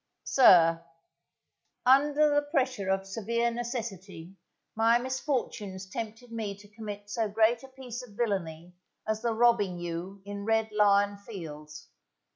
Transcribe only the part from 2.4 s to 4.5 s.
pressure of severe necessity